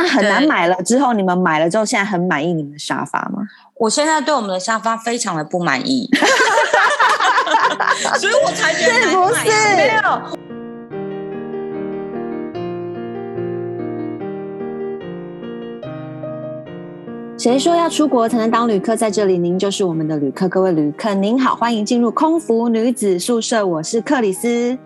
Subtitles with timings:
[0.00, 3.42] 那很难买了之后，你们买了之后，现在很满意你们的沙发吗？
[3.74, 6.08] 我现在对我们的沙发非常的不满意，
[8.16, 9.44] 所以我才觉得是不是
[9.76, 10.02] 没有。
[17.36, 18.94] 谁说要出国才能当旅客？
[18.94, 20.48] 在这里，您就是我们的旅客。
[20.48, 23.66] 各位旅客，您好，欢迎进入空服女子宿舍。
[23.66, 24.78] 我是克里斯，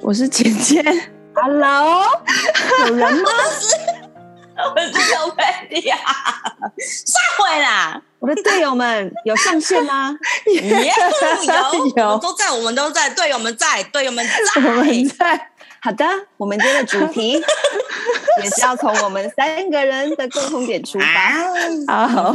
[0.00, 1.12] 我是简简。
[1.36, 2.04] Hello，
[2.86, 3.30] 有人吗？
[4.56, 8.00] 我是小贝蒂亚，散会啦！
[8.20, 10.16] 我的队友们有上线吗？
[10.46, 10.62] 有有
[11.96, 15.50] 有， 都在，我们都在，队友们在，队友们在，我们在。
[15.82, 16.06] 好的，
[16.36, 17.32] 我们今天的主题
[18.42, 22.06] 也是要从我们三个人的共同点出发。
[22.06, 22.32] 好，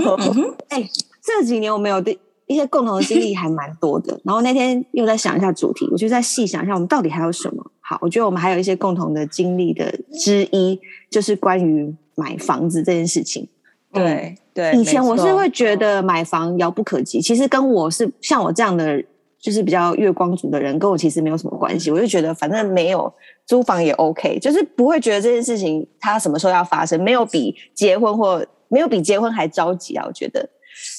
[0.70, 0.88] 哎，
[1.24, 2.16] 这几年我们有的
[2.48, 4.20] 一些共同的经历还蛮多的。
[4.26, 7.72] 然后那天又在想一下主题，我就在细想一下，我们到底还有什么？
[7.90, 10.80] 好，我觉得我们还有一些共同的经历的之一，
[11.10, 13.48] 就是关于买房子这件事情。
[13.92, 19.04] 对对，以前我是会觉得买房遥不可及，其实跟我是像我这样的。
[19.42, 21.90] 就是比较月光族的人，跟我其实没有什么关系。
[21.90, 23.10] 我就觉得反正没有
[23.48, 30.04] 租房也 OK，就是不会觉得这件事情它什么时候要发生，没有比结婚或没有比结婚还着急啊。
[30.06, 30.46] 我觉得，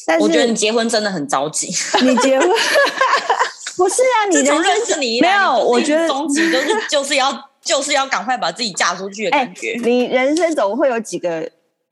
[0.06, 1.66] 但是我觉得你结婚真的很着急。
[2.02, 2.48] 你结婚
[3.76, 4.28] 不是啊？
[4.30, 5.58] 你的认识你没有？
[5.58, 9.72] 我觉得宗旨就是 就是要就是要赶快把自己嫁出去的感觉。
[9.72, 11.42] 欸，你人生总会有几个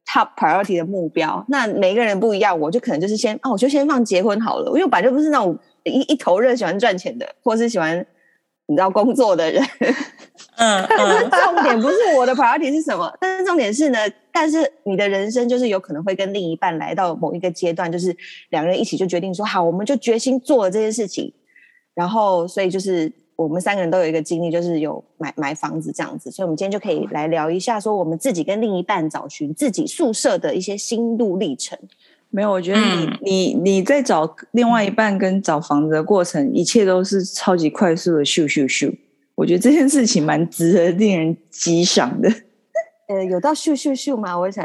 [0.06, 5.58] top priority 的目标，那每个人不一样，我就可能就是先啊，我就先放结婚好了，因为我本来就不是那种。
[5.84, 7.96] 一一头热喜欢赚钱的，或是喜欢
[8.66, 9.64] 你知道工作的人，
[10.56, 13.98] 嗯，嗯 重点不是我的 priority 是什么，但是重点是呢，
[14.30, 18.14] 但是你的人生就是有可能会跟另一半来到某一个阶段，就是
[18.50, 21.32] 两个人一起就决定说好，我们就决心做了这件事情，
[21.98, 31.76] 然后所以就是我们三个人都有一个经历，就是有买买房子这样子，所以我们今天就可以来聊一下，说我们自己跟另一半找寻自己宿舍的一些心路历程。
[32.30, 38.94] 没有，我觉得你、嗯、你你在找另外一半跟找房子的过程，一切都是超级快速的咻咻咻。
[39.34, 42.30] 我觉得这件事情蛮值得令人激赏的。
[43.08, 44.38] 呃，有到咻咻咻吗？
[44.38, 44.64] 我想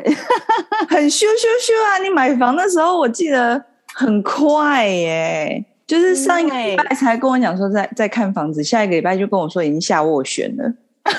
[0.90, 1.98] 很咻咻咻啊！
[2.04, 3.64] 你买房的时候，我记得
[3.96, 10.74] 很快耶，就是上一个礼拜才跟我讲说在在看房子，下一个礼拜就跟我说已经下斡旋了。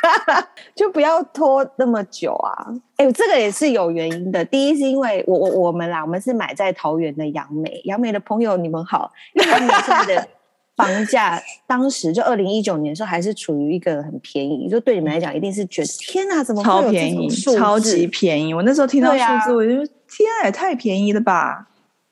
[0.74, 2.66] 就不要拖那么久啊！
[2.96, 4.44] 哎、欸，这个也是有原因的。
[4.44, 9.10] 第一是因为我我我们啦，我们是买在桃园的杨梅，杨梅的朋友你们好。
[9.34, 10.28] 因为杨梅现在的
[10.76, 18.54] 房价当时就二零一九年的时候还是处于一个很便宜，就对你们来讲一定是觉得天哪，怎么超便宜，超级便宜！
[18.54, 21.66] 我那时候听到数字，啊、我就说天啊，也太便宜了吧！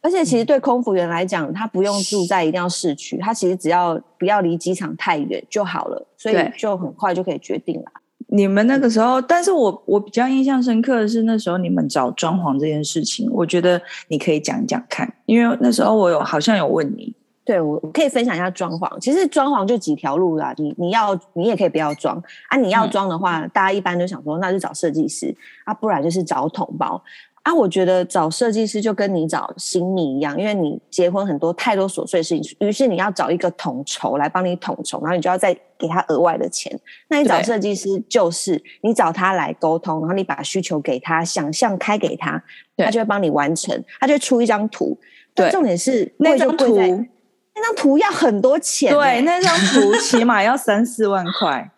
[0.09, 7.93] 而且其实对空服员来讲，他不用住在一定要市区，他其实只要不要离机场太远就好了，所以就很快就可以决定了。
[8.29, 17.15] 你们那个时候，但是我我比较印象深刻的是那时候你们找装潢这件事情，我觉得你可以讲一讲看，因为那时候我有好像有问你，
[17.45, 18.99] 对，我可以分享一下装潢。
[18.99, 27.03] 其实装潢就几条路啦，你你要你也可以不要装啊，你要装的话，嗯、大家一般都想说那就找设计师啊，不然就是找统包。
[27.49, 36.71] 啊，我觉得找设计师就跟你找新秘一样，因为你结婚很多太多琐碎的事情，于是你要找一个统筹来帮你统筹，然后你就要再给他额外的钱。
[37.09, 42.43] 那你找设计师就是你找他来沟通，然后你把需求给他，想象开给他，
[42.77, 44.99] 他就会帮你完成，他就会出一张图。
[45.35, 48.93] 对，重点是那张图，那张图要很多钱。
[48.93, 51.71] 对，那张图起码要三四万块。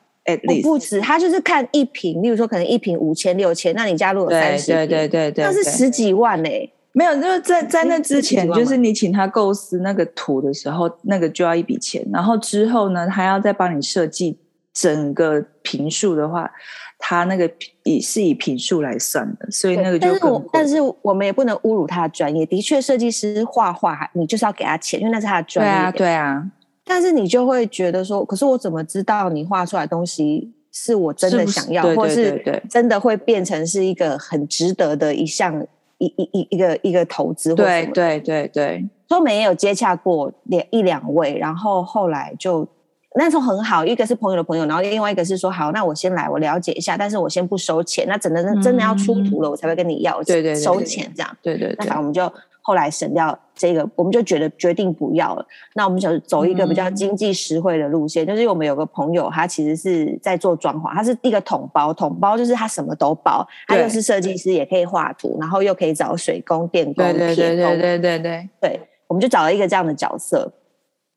[0.62, 6.72] 不止，他就是看一瓶，例如说可能一瓶五千六千，那你加入了三十，对对对对，那是十几万呢、欸。
[6.92, 14.36] 没有，就是在在那之前，就是你请他构思那个图的时候，那个就要一笔钱，然后之后呢，他要再帮你设计
[14.74, 16.50] 整个平数的话，
[16.98, 17.48] 他那个
[17.84, 20.50] 以是以平数来算的，所以那个就更贵。
[20.52, 25.72] 但是但是我们也不能侮辱他的专业，的确设计师画画，你就是要给他钱，因为那是他的专业。
[25.72, 26.44] 对啊，对啊。
[26.84, 35.64] 但是你就会觉得说，可是我怎么知道你画出来的东西是我真的想要，或是真的会变成是一个很值得的一项
[35.98, 37.54] 一一一一个一个投资？
[37.54, 42.66] 对对对对，所以我们也有接洽过两一两位，然后后来就
[43.14, 51.36] 那时候很好，一个是朋友的朋友，然后另外一个是说好，那我先来，我了解一下，但是我先不收钱，那真的真的要出图了，我才会跟你要对对收钱这样。
[51.40, 52.32] 对对，那反正我们就。
[52.62, 55.46] 后来省掉这个，我们就觉得决定不要了。
[55.74, 70.52] 那我们想走一个比较经济实惠的路线，嗯、就是我们有个朋友，他其实是在做装潢，他是一个桶包，桶包就是他什么都包，他又是设计师，也可以画图，然后又可以找水工、电工、对对对对对对对，对，我们就找了一个这样的角色，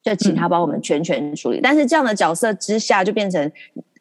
[0.01, 1.59] 就请他帮我们全权处理。
[1.59, 3.51] 嗯、但是这样的角色之下，就变成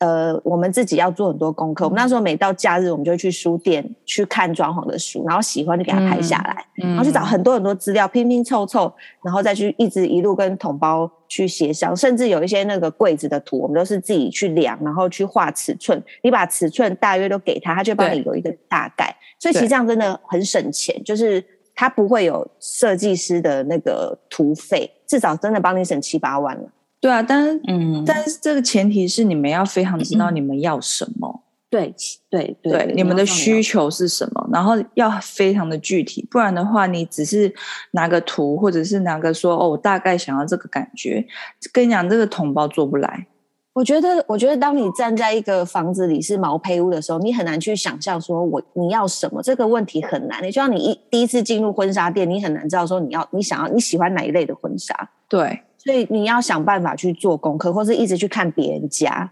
[0.02, 1.84] 呃，我们自己要做很多功课。
[1.84, 16.02] 我们那时候每到假日，我们就会去书店去看装潢的书，然后喜欢就给它拍下来，嗯、然后去找很多很多资料拼拼凑凑，然后再去一直一路跟同胞去协商，甚至有一些那个柜子的图，我们都是自己去量，然后去画尺寸。
[16.24, 19.14] 你把尺寸大约都给他，他就帮你有一个大概。
[19.38, 21.40] 所以其实这样真的很省钱，就是
[21.76, 26.64] 他不会有设计师的那个图费，至少真的帮你省七八万了。
[27.02, 31.92] 对啊，但是，嗯，但是这个前提是你们要非常知道你们要什么，对
[32.30, 37.52] 对对，对，你们的需求是什么，然后要非常的具体，不然的话，你只是
[37.90, 41.26] 拿个图，或者是拿个说，哦，我大概想要这个感觉，
[41.72, 43.26] 跟你讲，这个统包做不来。
[43.72, 50.40] 我觉得，我觉得，当你站在一个房子里是毛坯屋的时候，你很难去想象说我你要什么，这个问题很难。
[50.40, 55.62] 你就像你一第一次进入婚纱店，你很难知道说你要你想要你喜欢哪一类的婚纱，对。
[55.82, 59.28] 所以你要想办法去做功课，或是一直去看别人家，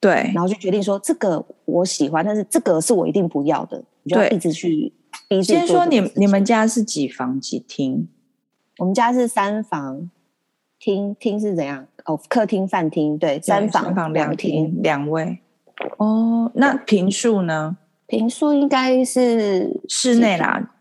[0.00, 4.92] 对，然后就决定说这个我喜欢，但是这个是我一定不要的，你就一直去
[5.28, 5.54] 逼自己。
[5.54, 8.06] 先说你你们家是几房几厅？
[8.78, 10.10] 我们家是三房，
[10.78, 11.86] 厅厅是怎样？
[12.04, 15.38] 哦，客厅饭厅，对，三房两厅两卫。
[15.96, 17.78] 哦，那平数呢？
[18.06, 20.72] 平数应该是室内啦，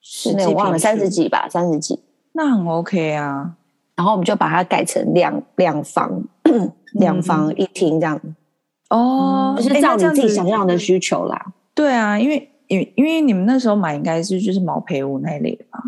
[0.00, 1.98] 室内我忘了三十几吧，三十几，
[2.32, 3.56] 那很 OK 啊。
[4.00, 6.24] 然后我们就把它改成两两房，
[6.94, 8.18] 两房一厅这样。
[8.88, 11.52] 哦，就是照你自己想要的需求啦。
[11.74, 15.82] 对啊，因为因为因为你们那时候买应该是就是毛坯屋那一类的吧？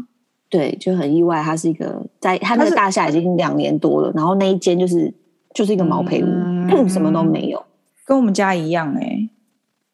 [0.50, 5.11] 对，就很意外，它是一个在它那个大厦已经两年多了，然后那一间就是
[5.55, 7.65] 就是一个毛坯屋，嗯、 什么都没有，
[8.05, 9.31] 跟我们家一样哎、欸。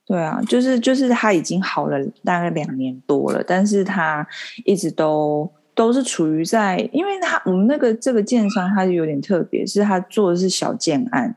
[0.04, 4.26] 对啊，就是就是它已经好了大概两年多了，但是它
[4.64, 5.48] 一直都。
[5.78, 11.32] 都是处于在，因为他我们那个这个建商，他就有点特别，是他做的是小建案，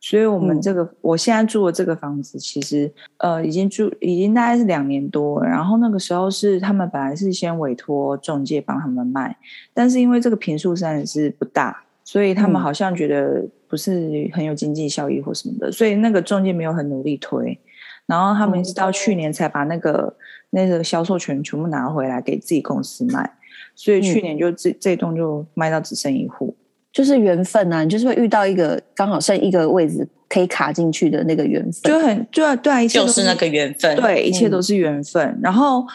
[0.00, 9.36] 所以我们这个、嗯、我现在住的这个房子，其实呃已经住已经大概是两年多了，然后那个时候是他们本来是先委托中介帮他们卖，
[9.74, 17.58] 但是因为这个平数实在是不大，所以他们好像觉得不是很有经济效益或什么的，所以那个中介没有很努力推，
[18.06, 20.16] 然后他们一直到去年才把那个
[20.48, 23.30] 那个销售权全部拿回来给自己公司卖。
[23.74, 26.54] 所以去年就这、嗯、这栋就卖到只剩一户，
[26.92, 27.82] 就是缘分啊！
[27.82, 35.24] 你就是会遇到一个刚好剩一个位置可以卡进去的那个缘分，就很对啊对啊，就是那个缘分，对，一切都是缘分。
[35.24, 35.86] 嗯、然后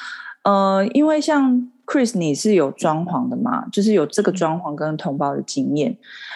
[0.44, 5.96] 呃，因为像 Chris 你是有装潢的嘛，就是有这个装潢跟同胞的经验。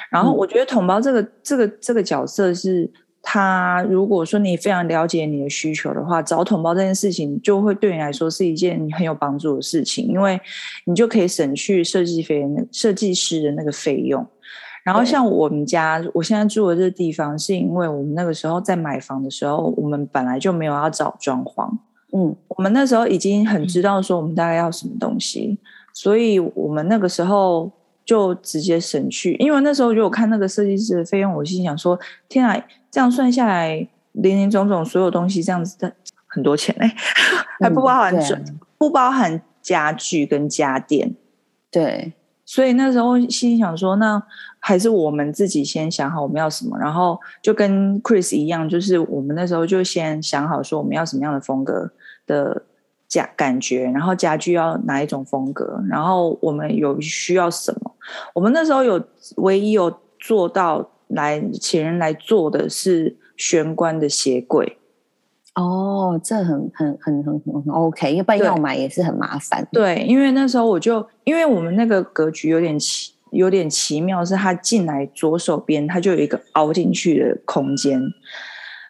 [0.10, 2.90] 然后我觉得同胞这个这个这个角色是。
[3.24, 10.42] 他如果说你非常了解你的需求的话，找统包这件事情就会对你来说是一件很有帮助的事情，因为
[10.86, 14.26] 你就可以省去设计费、设计师的那个费用。
[14.84, 21.70] 然后像我们家，我现在住的这个地方，是因为我们那个时候在买房的时候，我们本来就没有要找装潢，
[22.14, 25.60] 嗯，我们那时候已经很知道说我们大概要什么东西，
[25.94, 27.72] 所以我们那个时候
[28.04, 32.60] 就直接省去，因为那时候如果看那个设计师的费用，我心想说：天啊！
[32.92, 35.94] 这样算下来，林林总总所有东西这样子的
[36.28, 36.96] 很多钱嘞、欸，
[37.62, 38.14] 还不包含、
[38.78, 41.16] 不包含家具跟家电。
[41.72, 42.12] 对，
[42.46, 44.22] 所以那时候心想说，那
[44.60, 51.90] 还是我们自己先想好我们要什么，然后就跟 Chris 一样，就是我们那时候就先想好说我们要什么样的风格
[52.28, 52.62] 的
[53.08, 57.96] 家感觉，然后家具要哪一种风格，然后我们有需要什么，
[58.34, 59.02] 我们那时候有
[59.38, 60.86] 唯一有做到。
[61.14, 64.78] 来请人来做的是玄关的鞋柜
[65.56, 69.68] 哦，这很很很很很 OK，要不然要买也是很麻烦。
[69.72, 78.02] 对，因为那时候我就因为我们那个格局有点奇有点奇妙，是它进来左手边它就有一个凹进去的空间，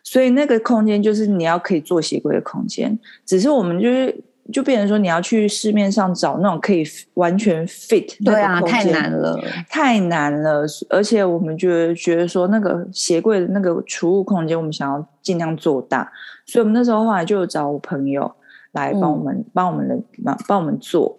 [0.03, 4.23] 所以那个空间就是你要可以做鞋柜的空间，只是我们就是。
[4.51, 6.83] 就变成说，你要去市面上找那种可以
[7.13, 10.65] 完全 fit 对啊，太难了，太难了。
[10.89, 16.11] 而且我们觉得觉得说，那个鞋柜的那个储物空间，我们想要尽量做大，
[16.45, 18.29] 所以我们那时候后来就找我朋友
[18.71, 21.17] 来帮我们、嗯、帮我们的帮帮我们做，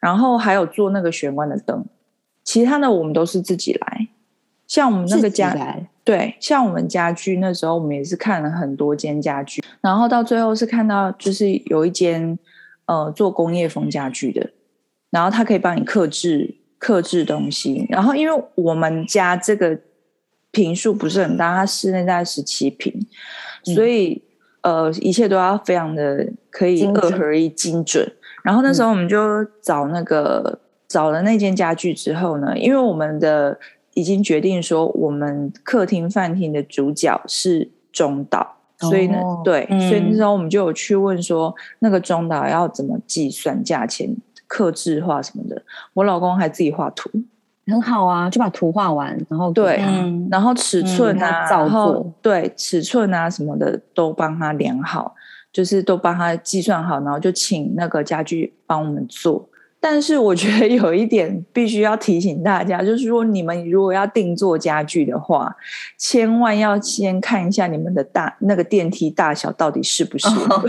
[0.00, 1.84] 然后还有做那个玄关的灯，
[2.42, 4.08] 其他的我们都是自己来。
[4.66, 5.56] 像我们那个家，
[6.02, 12.38] 对，像我们家具那时候，我们也是看了很多间家具，然后到最后是看到就是有一间。
[12.86, 14.50] 呃，做工业风家具的，
[15.10, 17.86] 然后他可以帮你克制克制东西。
[17.88, 19.78] 然后，因为我们家这个
[20.50, 22.92] 平数不是很大，它室内大概十七平，
[23.64, 24.22] 所以
[24.62, 27.84] 呃，一切都要非常的可以二合一精准。
[27.84, 28.12] 精准。
[28.42, 33.58] 然后那时候我们就找那个、嗯、找了那间家具之后呢，因为我们的
[33.94, 44.14] 已经决定说，我们客厅饭厅的主角是中岛，所以呢，哦对，嗯所以那时候我们就有去问说，那个中岛要怎么计算价钱、
[44.46, 45.62] 客制化什么的。
[45.92, 47.08] 我老公还自己画图，
[47.66, 55.14] 很好啊，就把图画完，然后对嗯，然后尺寸啊，嗯他照然后对尺寸啊什么的都帮他量好，
[55.52, 59.48] 就是都帮他计算好，然后就请那个家具帮我们做。
[59.86, 65.54] 但是我觉得有一点必须要提醒大家，就是说你们如果要定做家具的话，
[65.98, 70.62] 千万要先看一下你们的大那个电梯大小到底是不适合。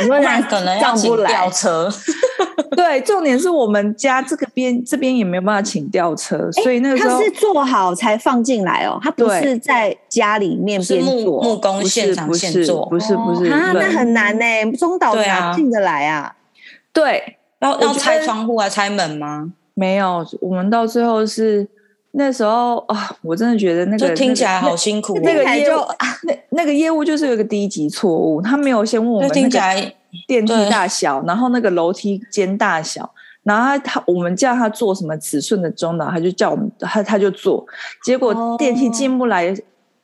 [0.00, 1.88] 你说不然可能要请上不来吊车。
[2.74, 16.34] 对，重点是我们家这个边这边也没有办法请吊车，所以那个时候他是做好才放进来哦，他不是在家里面边做木木工现场是不是现做，不是不是啊，那很难呢，中岛对啊哪进得来啊？
[16.92, 17.36] 对。
[17.80, 19.52] 要拆窗户啊，拆门吗？
[19.74, 21.66] 没有，我们到最后是
[22.12, 25.20] 那时候啊，我真的觉得那个就听起来好辛苦哦。
[25.24, 25.80] 那个业务，
[26.22, 29.94] 那那个业务就是有一个低级错误，他没有先问我们就听起那个来
[30.28, 37.66] 电梯大小，然后那个楼梯间大小，然后他他我们叫他做什么尺寸的钟呢，他就叫我们他他就做，
[38.04, 39.52] 结果哦电梯进不来，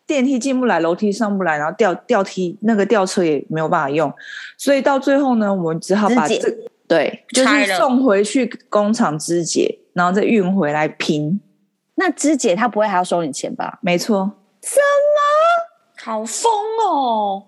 [0.04, 4.12] 电梯进不来，楼梯上不来，然后吊吊梯那个吊车也没有办法用，
[4.58, 6.42] 所以到最后呢，我们只好把这
[6.90, 11.40] 对，就是送回去工厂肢解，然后再运回来拼。
[11.94, 13.78] 那肢解他不会还要收你钱吧？
[13.80, 16.50] 没错，什么好疯
[16.84, 17.44] 哦！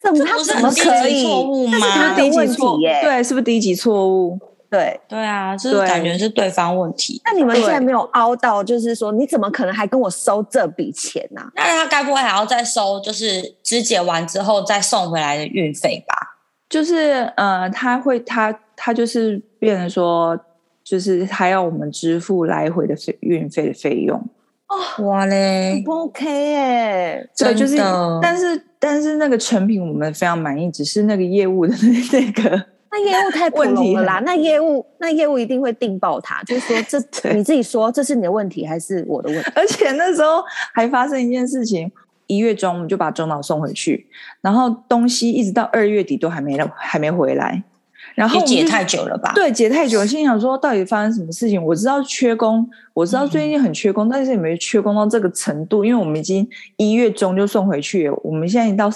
[0.00, 1.22] 怎么这不是他怎么可以？
[1.22, 2.14] 级错误那是他吗？
[2.14, 3.00] 的问低级错题耶。
[3.02, 4.38] 对，是不是低级错误？
[4.70, 7.20] 对，对啊，就是感觉是对方问题。
[7.24, 11.50] 那你们现在没有凹到，就是说你怎么可能还跟我收这笔钱呢、啊？
[11.56, 16.23] 那他该不会还要再收，就是肢解完之后再送回来的运费吧？
[16.68, 20.38] 就是呃，他会他他就是变成说，
[20.82, 24.18] 就是还要我们支付来回的费运费的费用。
[24.66, 25.82] 哦哇嘞！
[25.84, 27.76] 不 OK 哎，对，就是，
[28.22, 31.74] 但是但是那个成品我们非常满意，只是那个业务的
[32.12, 32.66] 那个。
[32.90, 34.22] 那业务太普问题通了啦。
[34.24, 39.50] 那业务那业务一定会定爆他，就是说这 你自己说这是你的问题还是我的问题？
[39.54, 40.42] 而且那时候
[40.72, 41.90] 还发生一件事情，
[42.26, 44.06] 一月中我们就把中岛送回去，
[44.40, 47.62] 然后东西一直到二月底都还没还没回来，
[48.14, 49.32] 然后解太久了吧？
[49.34, 51.62] 对，解太久了，心想说到底发生什么事情？
[51.62, 58.90] 我知道缺工，我知道最近很缺工，但是也没缺工到这个程度，因为我们已经一月中就送回去了，我们现在已经到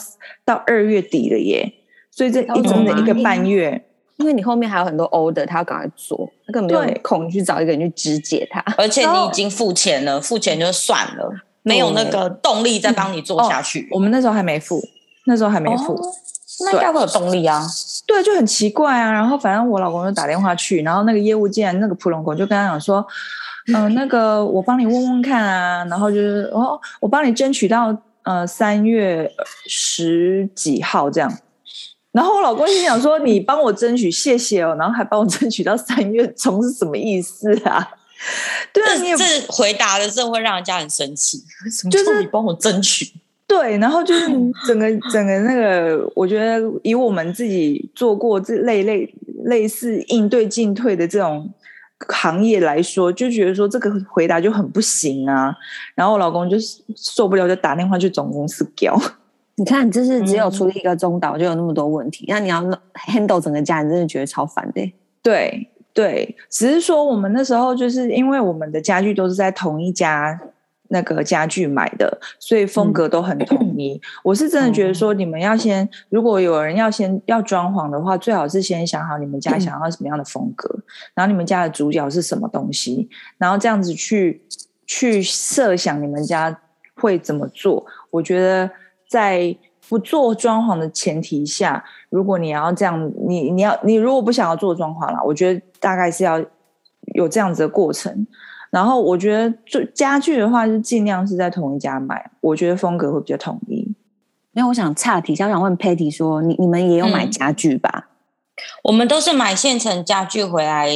[0.44, 1.72] 到二月底了耶，
[2.10, 3.84] 所以这一整整一个半月，
[4.16, 8.62] 因为你后面还有很多 order，他要赶快做，他根本没有对空去找一个人去肢解他。
[8.76, 11.32] 而且你已经付钱了，付钱就算了，
[11.68, 13.86] 没有那个动力再帮你做下去。
[13.90, 14.82] 我们那时候还没付，
[15.26, 16.14] 那时候还没付，哦
[16.60, 17.64] 那应该会有动力啊！
[18.04, 19.12] 对，就很奇怪啊。
[19.12, 23.06] 然后反正我老公就打电话去，然后那个业务竟然那个普龙狗就跟他讲说，
[23.68, 29.30] 嗯、呃， 那个我帮你问问看啊，然后就是哦，我帮你争取到呃三月
[29.68, 31.32] 十几号这样。
[32.10, 37.88] 然后我老公心想说，你帮我争取，谢谢哦，然后还帮我争取到三月中是什么意思啊？
[38.72, 41.42] 对啊，你也这这回答的这会让人家很生气。
[41.90, 43.12] 就是你帮我争取？
[43.46, 44.26] 对，然后就是
[44.66, 51.48] 整个整个那个，我觉得以我们自己做过这类类类似应对进退的这种
[52.08, 55.54] 行业来说，就觉得说这个回答就很不行啊。
[55.94, 56.56] 然后我老公就
[56.94, 58.94] 受不了，就打电话去总公司叫。
[59.56, 62.62] 你看，就是只有处理一个中岛就有那么多问题，那你要
[63.08, 64.92] handle 整个家，你真的觉得超烦的。
[65.22, 70.40] 对对，只是说我们那时候就是因为我们的家具都是在同一家
[70.90, 74.00] 那个家具买的，所以风格都很统一。
[74.22, 80.72] 我是真的觉得说，你们要先，如果有人要先要装潢的话，最好是先想好你们家想要什么样的风格，
[81.14, 84.40] 然后你们家的主角是什么东西，然后这样子去
[84.86, 86.56] 去设想你们家
[86.94, 87.84] 会怎么做。
[88.12, 88.70] 我觉得
[89.08, 89.52] 在
[89.88, 96.38] 不做装潢的前提下，如果你要这样，你你要你如果不想要做装潢啦，我觉得大概是要
[97.14, 98.26] 有这样子的过程。
[98.70, 103.94] 然后我觉得做家具的话，是尽量是在同一家买，我觉得风格会比较统一。
[104.52, 108.08] 因为我想岔题，我想问 Patty 说，你你们也有买家具吧？
[108.82, 110.88] 我们都是买现成家具回来，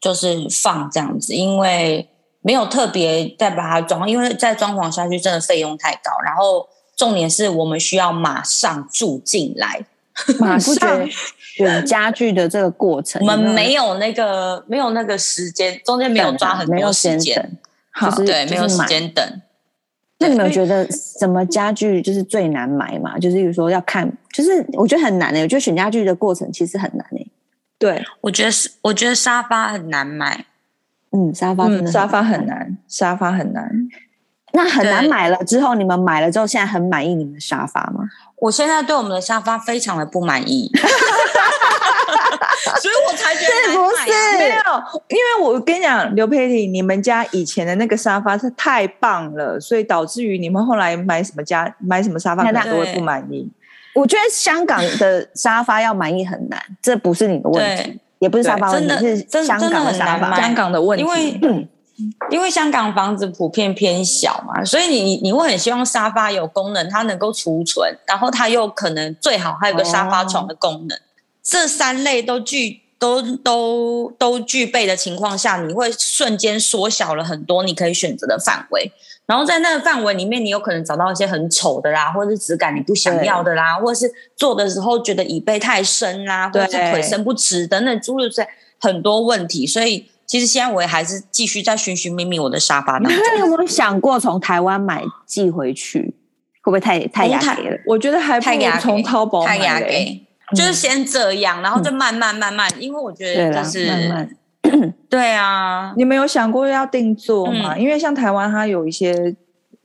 [0.00, 2.08] 就是放这样子，因为
[2.40, 6.10] 没有特别再把它装，因为再装潢下去真的费用太高。
[6.24, 9.84] 然后重点是我们需要马上住进来，
[10.40, 10.74] 马上
[11.56, 17.58] 选家具的这个过程，我们没有那个没有那个时间，中间没有抓很多时间，
[17.90, 19.40] 好，对，没有时间等。
[20.18, 23.18] 那你们有觉得什么家具就是最难买嘛？
[23.18, 25.42] 就是比如说要看，就是我觉得很难诶、欸。
[25.42, 27.30] 我觉得选家具的过程其实很难诶、欸。
[27.76, 30.46] 对，我觉得是，我觉得沙发很难买。
[31.10, 33.68] 嗯，沙发真的、嗯、沙发很难，沙发很难。
[34.54, 38.04] 那很难买了之后，你们买了之后，现在很满意你们的沙发吗？
[38.36, 40.70] 我现在对我们的沙发非常的不满意，
[42.80, 44.38] 所以我才觉得是不是。
[44.38, 44.58] 没有，
[45.08, 53.48] 因为我跟你讲，刘佩婷，你们家以前的那个沙发是太棒了，所以导致于你们后来买什么家买什么沙发，可能都会不满意。
[53.94, 61.38] 我觉得香港的沙发要满意很难，这不是你的问题，也不是沙发问题，是香港的沙发，香港的问题，因为。
[61.42, 61.68] 嗯
[62.30, 71.00] 因为香港房子普遍偏小嘛，所以你你会很希望沙发有功能，它能够储存，然后它又可能最好还有个沙发床的功能，哦、
[71.42, 78.92] 这三类都具都都都具备的情况下，你会瞬间缩小了很多你可以选择的范围。
[79.26, 88.48] 然后在那个范围里面，你有可能找到一些很丑的啦，或者是质感你不想要的啦，或者是做的时候觉得椅背太深啦，或者是腿伸不直等等诸如此类
[88.80, 90.08] 很多问题，所以。
[90.24, 93.04] 其实现在我也还是继续在寻寻觅觅我的沙发你
[93.40, 96.14] 有没有想过从台湾买寄回去，
[96.62, 97.76] 会不会太太雅给了？
[97.86, 99.58] 我觉得还不如从淘宝买。
[99.58, 104.36] 太雅给，就是先这样，然后就慢慢慢慢，因为我觉得就是慢慢。
[105.10, 107.76] 对啊，你们有想过要定做吗？
[107.76, 109.34] 因为像台湾，它有一些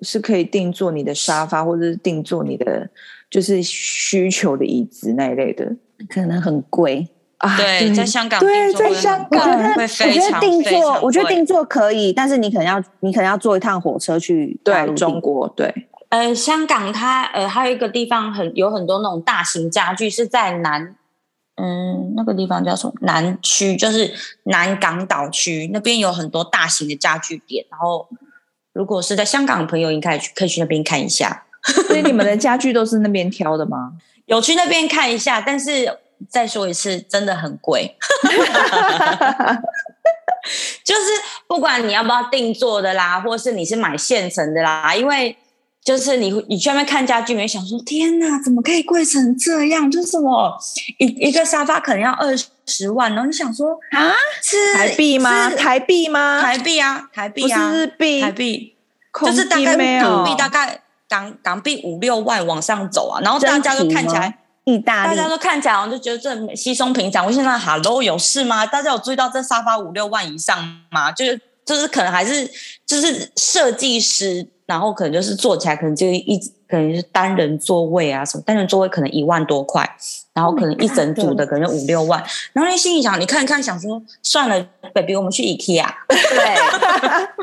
[0.01, 2.87] 是可以定做你的沙发，或者是定做你的
[3.29, 5.65] 就是需求的椅子那一类的，
[6.09, 7.07] 可能很贵。
[7.37, 15.71] 啊，对，在香港，对，在香港，我觉得定做，我觉得定做可以，但是你可能要，你可能要坐一趟火车去对中国，对，
[16.09, 20.95] 呃，香港它呃还有一个地方很有很多那种大型家具是在南，
[21.55, 22.93] 嗯，那个地方叫什么？
[23.01, 28.07] 南区，就是南港岛区那边有很多大型的家具店，然后
[28.73, 31.45] 如果是在香港的朋友，应该去可以去那边看一下。
[31.87, 33.93] 所以你们的家具都是那边挑的吗？
[34.27, 35.99] 有去那边看一下，但是。
[36.27, 37.95] 再说一次，真的很贵，
[40.83, 41.01] 就是
[41.45, 45.37] 不管你要不要定做的啦，或是你是买现成的啦，因为
[45.87, 49.89] 就是你你去外面看家具，没想说天哪，怎么可以贵成这样？
[49.89, 50.53] 就是什么
[50.97, 54.11] 一一个沙发可能要二十万，然后你想说啊，
[54.43, 55.49] 是台币吗？
[55.51, 56.41] 台币吗？
[56.41, 58.75] 台币啊，台币啊，不是日币，台币，
[59.21, 64.39] 就是大概港币大概港港币五六万往上走啊，然后大家都看起来。
[64.65, 67.25] 意大利，大家都看起来好像就觉得这稀松平常。
[67.25, 68.65] 我现在哈喽，有事吗？
[68.65, 71.09] 大家有注意到这沙发五六万以上吗？
[71.13, 72.45] 就是就是可能还是
[72.85, 76.37] 就是设计师，然后可能就是坐起来可能就一
[76.69, 79.89] 可能是单人座位啊什么，单人座位可能一万多块，
[80.33, 82.23] 然后可能一整组的可能五六万。
[82.53, 85.87] 然后你心里想，你看一看，想说算了，baby，我们去 IKEA。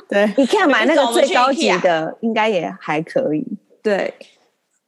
[0.08, 3.44] 对对， IKEA 买那个最高级的，应该也还可以。
[3.82, 4.14] 对。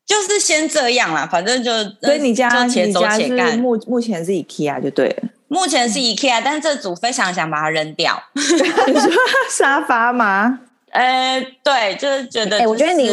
[0.06, 8.22] 就是先这样啦，反正就所以你家就且走且干，你家是目目前是 IKEA 就对了，目前是 IKEA，但是这组非常想把它扔掉。
[8.36, 9.10] 你说
[9.50, 10.60] 沙发吗？
[10.96, 13.08] 呃，对，就是觉得、就是，哎、欸，我觉得你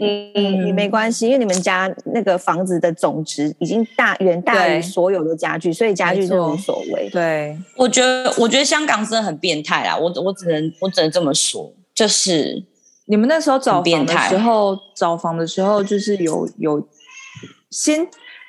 [0.00, 7.10] 你你你没关系，因为你们家那个房子的总值已经大远大于所有的家具，所以家具是无所谓。
[7.10, 12.64] 对，我觉得我觉得香港真的很变态啦，我我只能我只能这么说，就是。
[13.08, 16.88] 你们那时候找房的时候，找房的时候就是有有
[17.70, 18.04] 先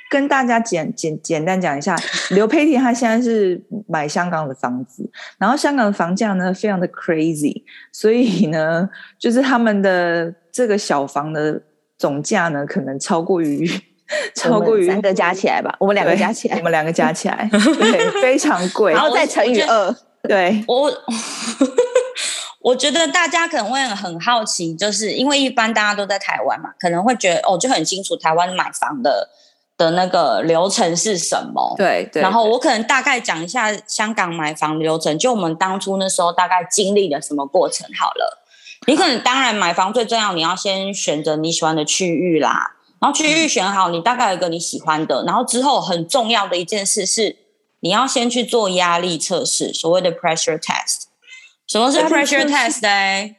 [0.10, 1.96] 跟大家简简简单讲一下，
[2.32, 8.90] 刘佩婷她现在是买香港的房子，然后香港的房价呢非常的 crazy，所以呢，
[9.20, 11.62] 就是他们的这个小房的
[11.98, 13.70] 总价呢可能超过于
[14.36, 20.92] 超过于三个加起来吧，我们两个加起来，我们两个加起来，对， 非常贵，然后再乘以二，对，我。
[22.60, 29.30] 我觉得大家可能会很好奇，就是因为一般大家都在台湾嘛，可能会觉得哦，就很清楚台湾买房的
[29.78, 31.76] 的那个流程是什么。
[31.78, 32.22] 对对。
[32.22, 38.44] 然后我可能大概讲一下香港买房流程，就我们当初那时候大概经历了什么过程好了。
[38.88, 47.36] 你可能当然买房最重要，你要先选择你喜欢的区域啦，然后区域选好，你大概有一个你喜欢的，然后之后很重要的一件事是，
[47.80, 51.04] 你要先去做压力测试，所谓的 pressure test。
[51.68, 53.36] 什么是 pressure test 呢？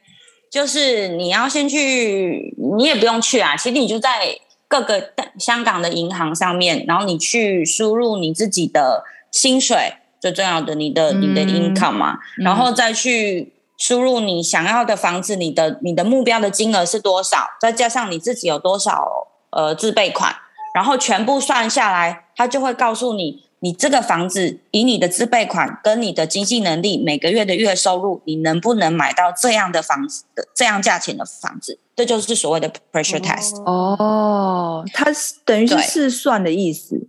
[0.51, 3.57] 就是你要先去，你也不用去啊。
[3.57, 9.03] 其实你就在各个香港的银行上面，然后你去输入你自己的
[9.33, 20.37] 薪水，最重要的你的你的 income 嘛，然后再去输入你想要的房子，你的你的目标的金额是多少，再加上你自己有多少呃自备款，
[20.75, 23.48] 然后全部算下来，他就会告诉你。
[23.61, 31.79] 你这个房子以你的自备款跟你的经济能力，每个月的月收入，你能不能买到这样的房子的这样价钱的房子？
[31.97, 33.61] 这就是所谓的 pressure test。
[33.65, 37.09] 哦，它是等于是试算的意思。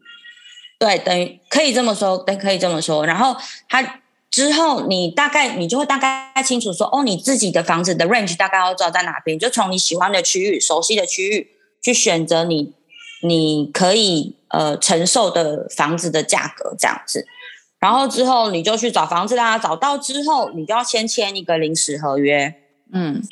[0.79, 3.05] 对，对，等于可以这么说，对，可以这么说。
[3.05, 3.35] 然后
[3.67, 12.73] 它之后，你大概你就会大概清楚说，哦，你自己的房子的 range 大概要知道在哪边，就从你喜欢的区域、熟悉的区域去选择你
[13.21, 17.25] 你可以呃承受的房子的价格这样子。
[17.79, 22.53] 然后之后你就去找房子啦，找到之后你就要先签一个临时合约，
[22.91, 23.23] 嗯，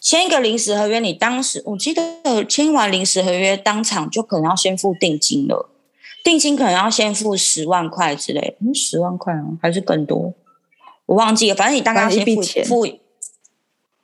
[0.00, 5.68] 签一个临时合约，你当时我记得签完临时合约，当场就可能要先付定金了。
[6.24, 10.32] 定金可能要先付十万块之类，嗯，十万块啊，还是更多？
[11.06, 12.86] 我忘记了，反正你大概要先付付，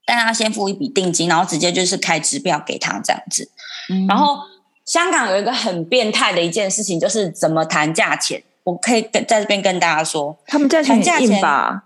[0.05, 3.51] 但他先付一笔定金，然后直接就是开支票给他这样子。
[3.89, 4.39] 嗯、然后
[4.89, 8.43] 香港有一个很变态的一件事情，就是怎么谈价钱。
[8.65, 11.85] 我可以跟在这边跟大家说，他们价钱很硬吧？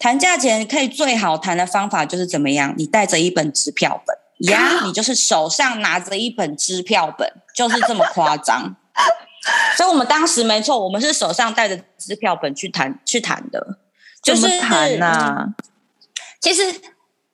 [0.00, 2.74] 谈价钱可以最好谈的方法就是怎么样？
[2.76, 4.16] 你带着一本支票本
[4.50, 8.74] 呀，你就是手上拿着一本支票本，就是这么夸张。
[9.76, 13.78] 所以，我们当时没错，我们是手上带着支票本去谈去谈的，
[14.22, 15.46] 就是谈呐、啊。
[16.40, 16.62] 其实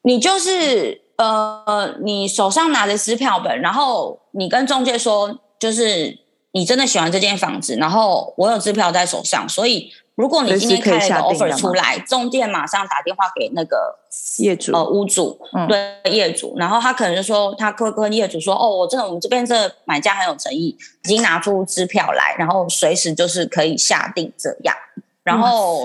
[0.02, 6.18] 你就是呃，你手上拿着支票本，然后你跟中介说，就是
[6.52, 9.92] 你真的喜欢这间房子，然后我有支票在手上，所以。
[10.16, 13.98] 如果你今天开了一个 offer 出来，中介马上打电话给那个
[14.38, 14.72] 业主。
[14.72, 20.68] 呃屋主，嗯、对业主，然后他可能就说他会跟业主说，哦，我真的我们这边这买家很有诚意，
[21.02, 24.76] 已经拿出支票来，然后随时就是可以下定这样，
[25.24, 25.84] 然后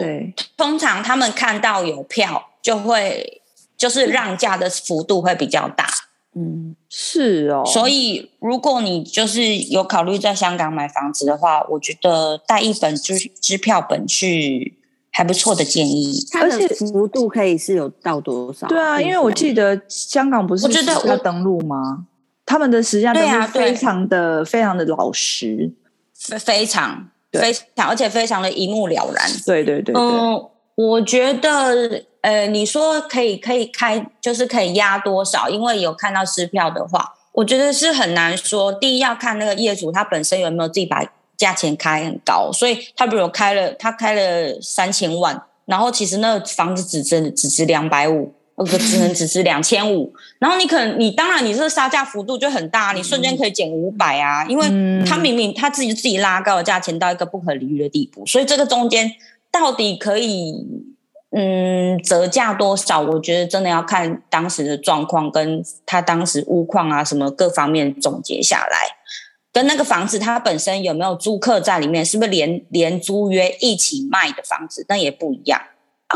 [0.56, 3.39] 通常他们看到有票就会
[3.80, 5.88] 就是让价的幅度会比较大。
[6.36, 7.64] 嗯，是哦。
[7.66, 14.78] 所以，如果你就是有考虑在香港买房子的话，我觉得带一本支支票本去
[15.12, 16.24] 还不错的建议。
[16.40, 18.68] 而且幅度可以是有到多少？
[18.68, 22.06] 对啊，因为我记得香港不是实价登录吗？
[22.46, 25.72] 他们的实价登录非常的非常的老实，
[26.38, 29.28] 非常非常，而且非常的一目了然。
[29.48, 30.00] 对对对对。
[30.00, 32.04] 嗯，我觉得。
[32.22, 35.48] 呃，你说可以可以开，就是可以压多少？
[35.50, 38.74] 因为有看到支票的话，我觉得是很难说。
[38.74, 41.02] 第一要看那个业主他本身有没有自己把
[41.38, 54.68] 价钱开很高，所以他比如开了他开了三千万，然后其实那个房子只值只值两百五，或者只能只值两千五，然后你可能你当然你这个杀价幅度就很大，你瞬间可以减五百啊，因为
[55.06, 59.10] 他明明他自己自己拉高了价钱到一个不可理喻的地步，所以这个中间
[59.50, 60.89] 到底可以。
[61.32, 63.02] 嗯，折价多少？
[63.02, 68.78] 我觉得真的要看当时的状况，跟他当时屋况啊什么各方面总结下来，
[69.54, 75.62] 跟那个房子它本身有没有租客在里面，是不是连连租约一起卖的房子，那也不一样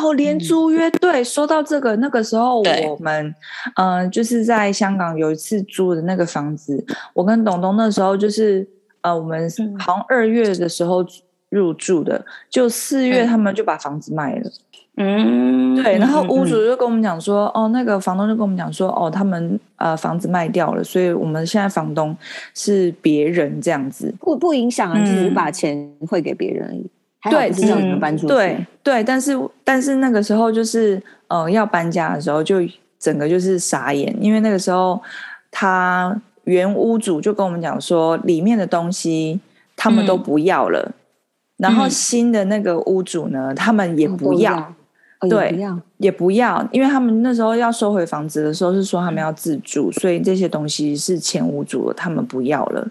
[0.01, 0.13] 哦。
[0.13, 3.35] 连租约、嗯、对，说到这个，那个时候我们
[3.75, 8.67] 嗯、呃，就是在香港有一次租的那个房子，我跟董东那时候就是
[9.01, 9.47] 呃，我们
[9.77, 11.05] 好像二月的时候
[11.49, 14.41] 入住的，就四月他们就把房子卖了。
[14.47, 22.15] 嗯，对，然后屋主就跟我们讲说，嗯、哦，那个房东就跟我们讲说，哦，他们呃房子卖掉了，所以我们现在房东
[22.53, 26.85] 是别人这样子，不不影响啊，只是把钱汇给别人而已。
[27.31, 28.33] 对，是叫你们搬出去。
[28.33, 32.57] 对对，但是但是那个时候就是呃要搬家的时候，就
[32.99, 35.01] 整个就是傻眼，因为那个时候
[35.49, 39.39] 他原屋主就跟我们讲说，里面的东西
[39.75, 40.93] 他们都不要了，嗯、
[41.57, 44.71] 然后新的那个屋主呢，他们也不要。
[45.29, 52.87] 对，也不，也不要，因为他们那时候要收回房子的时候是说他们要自住，所以这些东西是前屋主的，他们不要了。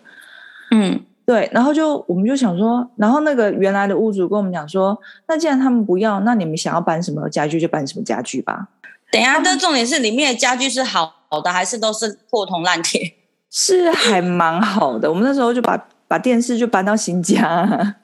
[0.71, 8.69] 嗯，对，然后就我们就想说，然后那个原来的屋主跟我们讲说，那既然他们不要，那你们想要搬什么家具就搬什么家具吧。
[9.11, 11.15] 等一下，这重点是里面的家具是好
[11.45, 13.15] 的，还是都是破铜烂铁？
[13.51, 15.11] 是还蛮好的。
[15.11, 17.97] 我们那时候就把把电视就搬到新家。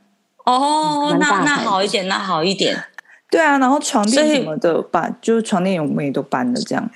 [0.45, 2.77] 哦， 那那好一点，那好一点。
[3.31, 6.91] 对啊，然后床垫什么的把，就是床垫我们也都搬了，这样。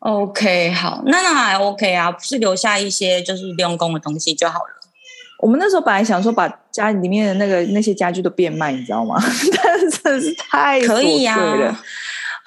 [0.00, 4.66] OK，好，那那还 OK 啊，不是留下一些就是用功的东西就好了。
[5.40, 9.16] 我们那时候本来想说把家里面的那个那些家具都变卖，你知道吗？
[9.62, 11.68] 但是真的是太琐碎了。
[11.68, 11.80] 啊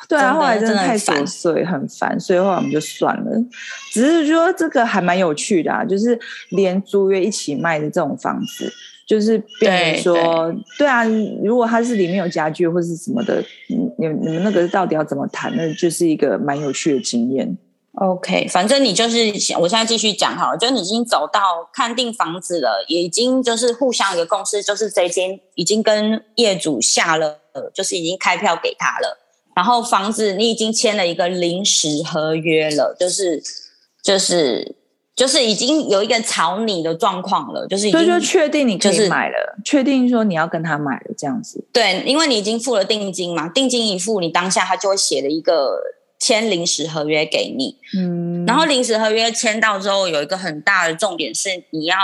[0.08, 3.32] 对啊，后来真的太琐碎，很烦，所以后来我们就算了。
[3.92, 6.18] 只是说这个还蛮有趣的啊，就是
[6.52, 8.72] 连租约一起卖的这种房子。
[9.08, 11.06] 就是变成说，对，啊，
[11.42, 15.56] 如果它是里面有家具或是什么的，你你们那个到底要怎么谈？
[15.56, 17.58] 那就是一个蛮有趣的经验。
[17.94, 19.18] OK，反正你就是，
[19.60, 21.40] 我现在继续讲好了，就你已经走到
[21.72, 27.40] 看定房子了，也已经就是互相一个共识，就是这间已经跟业主下了，
[27.74, 29.18] 就是已经开票给他了，
[29.56, 33.42] 然后房子你已经签了一个临时合约了，就是
[34.04, 34.76] 就是。
[35.18, 41.66] 就是已经有一个炒你的状况了，就是已经就确定你可以买了，确定说你要跟他买了这样子。
[41.74, 45.80] 对，因为你已经付了定金嘛，定金一付，你当下他就会写了一个
[46.20, 47.78] 签临时合约给你。
[47.98, 51.96] 嗯，然后临时合约签到之后，有一个很大的重点是，你要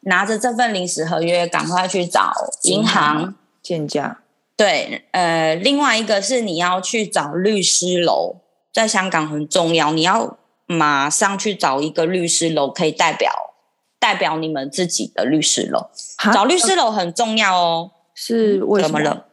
[0.00, 4.20] 拿着这份临时合约赶快去找银行见价。
[4.56, 8.36] 对，呃，另外一个是你要去找律师楼，
[8.72, 10.38] 在香港很重要，你要。
[10.66, 13.32] 马上去找一个律师楼，可以代表
[13.98, 15.86] 代表你们自己的律师楼。
[16.34, 17.92] 找律师楼很重要哦。
[18.14, 18.98] 是为什么？
[18.98, 19.26] 怎么了？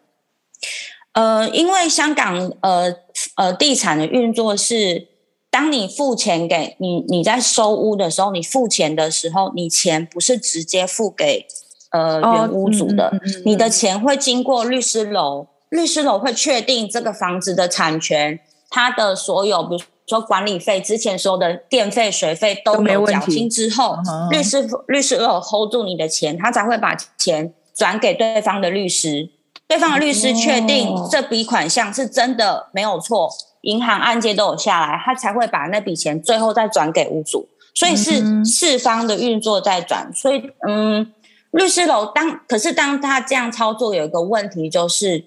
[1.13, 2.93] 呃，因为香港呃
[3.36, 5.08] 呃地产的运作是，
[5.50, 11.46] 当你付钱给你你在收屋的时候，你付钱的时候，你钱不是直接付给
[11.91, 13.13] 呃原屋主的，
[13.46, 19.82] 你的钱会经过律师楼，律师楼会确定这个房子的产权，它的所有比如。
[20.06, 23.98] 说管理费之前说的电费、水费都没有缴清之后，
[24.30, 29.30] 律师律师有 hold 住你的钱，他才会把钱转给对方的律师。
[29.68, 33.30] 对方的律师确定这笔款项是真的没有错，
[33.62, 37.48] 银行按揭都有下来，他才会把那笔钱最后再转给屋主。
[37.74, 40.12] 所以是四方的运作在转。
[40.13, 41.13] 所以，嗯，
[41.52, 45.26] 律师楼当可是当他这样操作，有一个问题就是。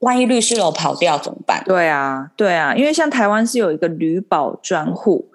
[0.00, 1.60] 万一律师楼跑掉怎么办？
[1.66, 5.28] 对啊，对啊，因为像台湾是有一个旅保专户，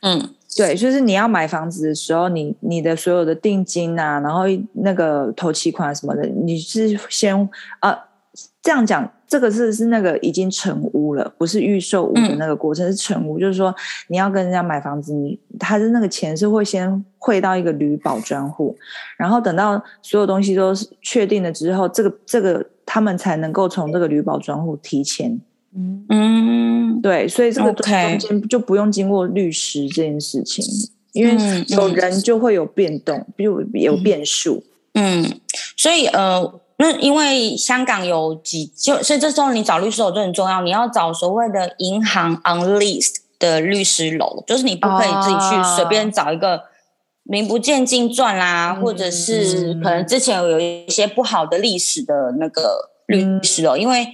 [0.00, 7.36] 嗯，对，就是你要买房子的时候，你你的所有的定金啊，然后那个头期款什么的，你是先
[7.80, 7.94] 呃，
[8.62, 13.74] 这样讲，这个是是那个已经成屋了，不是预售屋的那个过程，嗯、是成屋，就是说
[14.08, 18.74] 你要跟人家买房子，你他的那个钱是会先汇到一个旅保专户，
[19.18, 22.64] 然后等到所有东西都是确定了之后，这个这个。
[22.86, 25.40] 他们才能够从这个旅保专户提钱，
[26.08, 30.64] 嗯，对，所以这个中间就不用经过律师这件事情，
[31.12, 34.62] 因为有人就会有变动，比如有变数，
[34.94, 35.40] 嗯，
[35.76, 46.62] 所以呃，那因为香港有几就，所以这时候你找律师楼就很重要，你要找所谓的银行 on list 的律师楼，就是你不可以自己去随便找一个。
[47.24, 54.06] 名不见经传啦，或者是可能之前有一些不好的历史的那个律师哦，因为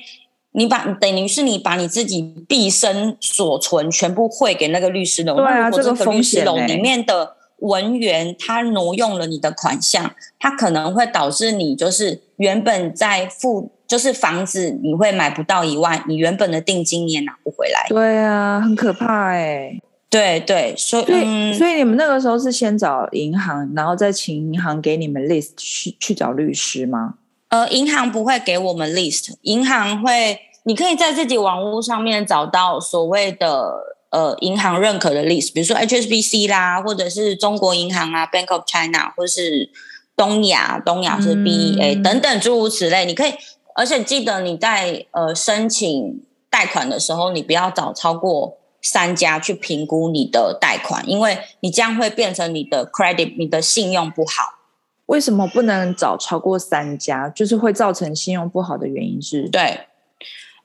[0.53, 17.87] 你把等于是你把你自己毕生所存全部汇给那个律师楼，对啊，这个律师楼里面的、的文员他挪用了你的款项，他可能会导致你就是原本在付就是房子你会买不到以外，你原本的定金你也拿不回来。
[17.89, 19.81] 对啊，很可怕哎。
[20.11, 27.15] 对对，所以所以，嗯，所以你们那个时候是先找银行，然后再请银行给你们 list 去去找律师吗？
[27.49, 39.71] 呃，银行不会给我们 list，银行会，你可以在自己网络上面找到所谓的呃银行认可的 list，比如说 HSBC 啦，或者是中国银行啊，Bank of China，或是
[40.17, 43.07] 东亚，东亚是 BEA、嗯、等等诸如此类。
[43.07, 43.33] 你可以，
[43.77, 46.21] 而且记得你在呃申请
[46.51, 48.57] 贷款的时候，你不要找超过。
[48.83, 54.59] 三家去评估你的贷款，因为你这样会变成你的 credit，你的信用不好。
[55.07, 57.29] 为什么不能找超过三家？
[57.29, 59.49] 就是会造成信用不好的原因是？
[59.49, 59.81] 对，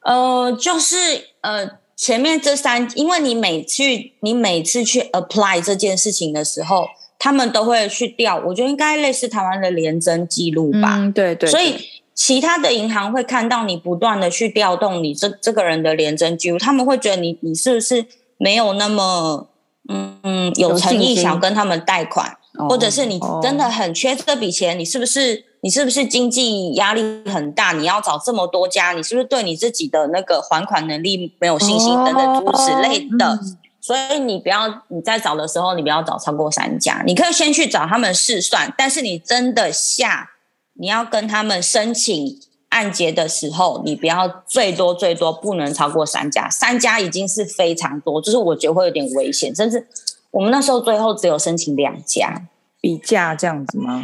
[0.01, 3.83] 呃，就是呃，前面这三，因为你每次
[4.19, 10.97] 你每次去 apply 这件事情的时候，他们都会去调，我觉得应该类似台湾的廉征记录吧。
[10.97, 11.51] 嗯，对对，对。
[11.51, 11.94] 所以。
[12.25, 18.03] 其他的银行会看到你不断的去调动你这这个人的联征记录，他们会觉得你你是不是
[18.37, 19.47] 没有那么
[19.89, 22.35] 嗯嗯有诚意想跟他们贷款，
[22.67, 27.73] 或者是你真的很缺这笔钱，你是不是你是不是经济压力很大？
[27.73, 33.39] 你要找这么多家，你是不是对你自己的那个还款能力没有信心等等诸如此类的？
[33.79, 40.31] 所以你不要你在找的时候，你不要找超过三家，你可以先去找他们试算，但是你真的下。
[40.77, 49.55] 你要跟他们申请按揭的时候，你不要最多最多不能超过三家，三家已经是非常多，就是我觉得会有点危险。
[49.55, 49.87] 甚至
[50.31, 52.41] 我们那时候最后只有申请两家，
[52.81, 54.03] 比价这样子吗？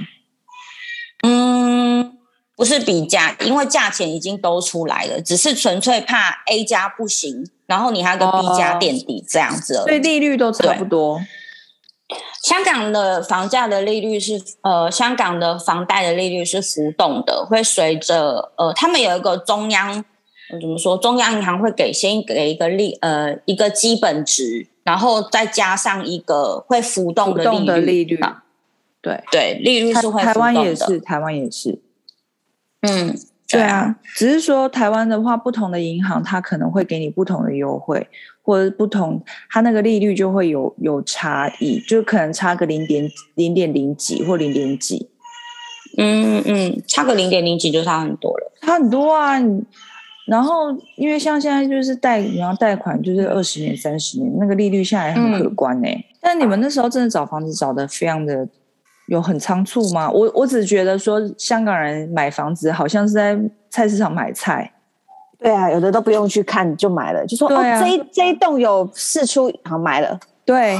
[1.23, 2.17] 嗯，
[2.55, 11.19] 不是比价，因为价钱已经都出来了，只是纯粹怕 A 家不行，然后你还有个 B 家垫底这样子，所以利率都差不多。
[12.41, 20.03] 香港的房价的利率是呃，香港的房贷的利率是浮动的，会随着呃，他们有一个中央，
[20.59, 20.97] 怎么说？
[20.97, 27.51] 中央银行会给先给一个利呃一个基本值，然后再加上一个会浮动的利率。
[27.51, 28.43] 浮动的利率啊，
[29.01, 30.33] 对对，利率是会浮动的。
[30.33, 31.79] 台湾也是，台湾也是。
[32.81, 33.15] 嗯，
[33.47, 38.07] 对啊，只是说台湾的话，不同的银行它可能会给你不同的优惠，
[38.41, 45.09] 或者不同，它那个利率就会有有差异，就可能差个零点零点零几或零点几。
[45.97, 49.37] 嗯嗯，差个零点零几就差很多了，差很多啊。
[50.25, 55.93] 然后因为像现在就是贷，你要贷款就是二十年、三十年，那个利率下来很可观呢、欸。
[55.93, 58.47] 嗯、但你们那时候真的找房子找的非常的
[59.07, 60.09] 有很仓促吗？
[60.09, 63.37] 我我只觉得说香港人买房子好像是在
[63.69, 64.71] 菜市场买菜。
[65.41, 70.19] 对啊，有的都不用去看就买了，就说、啊、哦这一这一栋有四出，好买了。
[70.45, 70.77] 对，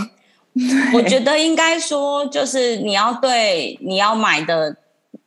[0.93, 4.77] 我觉得应该说就是你要对你要买的。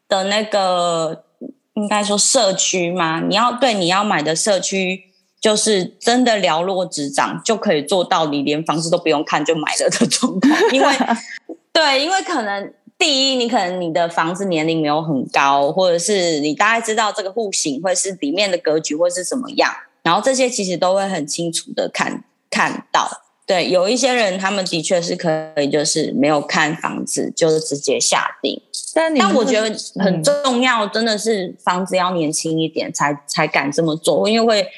[0.06, 1.24] 的那个
[1.72, 5.00] 应该说社区嘛，你要对你要买的社区，
[5.40, 10.72] 就是真的寥落指掌，就可以做到你连房子都不用看就买了的状况。
[10.72, 10.94] 因为
[11.72, 19.70] 对，因为可能第一，你可能你的房子年龄没有很高，或者是你大概知道这个户型或是里面的格局会是怎么样，
[20.02, 23.22] 然后这些其实都会很清楚的看看到。
[23.46, 28.58] 对，有一些人他们的确是可以，就是没有看房子，就是直接下定。
[28.94, 34.68] 但但我觉得很重要，真的是房子要年轻一点才、嗯、才敢这么做，因为会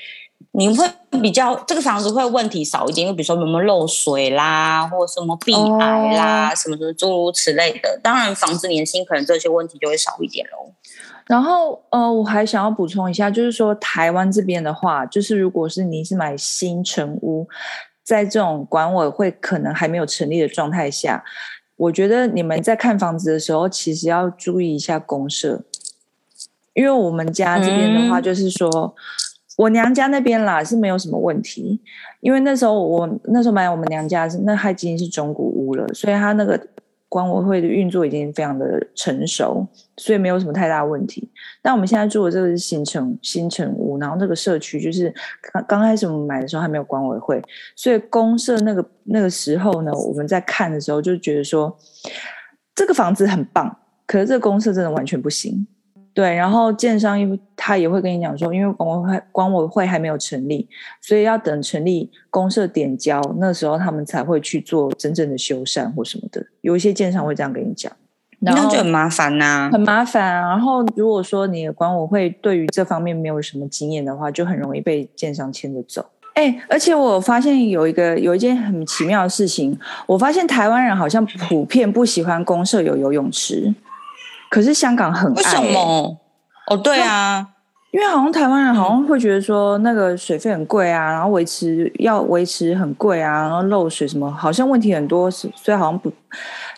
[0.56, 0.88] 你会
[1.22, 8.00] 比较这个房子会问题少一点，因为比如说有没有漏水啦，或者什么壁癌啦，哦、什么什么诸如此类的。
[8.02, 10.72] 当然房子年轻，可能这些问题就会少一点喽。
[11.26, 17.46] 然后呃，我还想要补充一下，就是说台湾这边的话，就是如果是你是买新成屋，
[18.02, 21.22] 在这种管委会可能还没有成立的状态下。
[21.76, 25.60] 我觉得你们在看房子的时候，其实要注意一下公社，
[26.72, 28.94] 因为我们家这边的话，就是说、嗯、
[29.56, 31.80] 我娘家那边啦是没有什么问题，
[32.20, 36.60] 因为那时候我那时候买我们娘家是那还已经是中古屋了，所以他那个。
[37.08, 39.64] 管委会的运作已经非常的成熟，
[39.96, 41.30] 所以没有什么太大问题。
[41.62, 47.40] 但我们现在住的这个是新城新城屋，然后这个社区就是刚刚开始我们买的时候还没有管委会，
[47.76, 51.74] 所以公社那个那个时候呢，我们在看的时候就觉得说
[52.74, 55.64] 这个房子很棒，可是这个公社真的完全不行。
[56.16, 60.66] 对，然后建商因为他也会跟你讲说，因为管委会管委会还没有成立，
[61.02, 66.42] 所以要等成立公社点交，那时候他们才会去做真正的修缮或什么的。
[66.62, 67.92] 有一些建商会这样跟你讲，
[68.38, 70.37] 那就很麻烦呐、啊，很麻烦。
[70.37, 76.02] 然后如果说你的管委会对于这方面没有什么经验的话，就很容易被建商牵着走。
[76.33, 83.74] 哎，而且我发现有一个有一件很奇妙的事情，我发现台湾人好像普遍不喜欢公社有游泳池。
[84.50, 86.16] 可是香港很爱、欸，为什么？
[86.68, 87.46] 哦，对啊，
[87.92, 96.12] 因为好像台湾人好像会觉得说那个水费很贵啊，然后维持要维持很贵啊，然后漏水什么，好像问题很多，所以好像不，